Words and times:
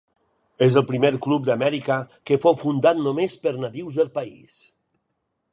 És 0.67 0.77
el 0.79 0.85
primer 0.91 1.11
club 1.25 1.45
d'Amèrica 1.49 1.99
que 2.31 2.39
fou 2.47 2.57
fundat 2.63 3.05
només 3.09 3.39
per 3.47 3.55
nadius 3.61 4.01
del 4.01 4.13
país. 4.21 4.61